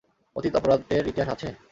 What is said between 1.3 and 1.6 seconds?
আছে?